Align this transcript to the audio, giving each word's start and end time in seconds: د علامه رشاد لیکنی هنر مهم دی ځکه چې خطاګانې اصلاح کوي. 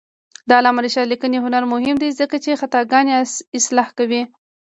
د 0.47 0.49
علامه 0.59 0.81
رشاد 0.85 1.07
لیکنی 1.11 1.37
هنر 1.45 1.63
مهم 1.73 1.95
دی 2.01 2.09
ځکه 2.19 2.35
چې 2.43 2.59
خطاګانې 2.61 3.13
اصلاح 3.57 3.89
کوي. 3.97 4.21